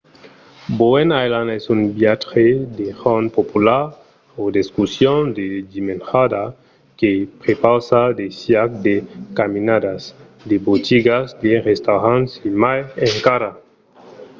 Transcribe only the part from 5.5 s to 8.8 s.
dimenjada que prepausa de caiac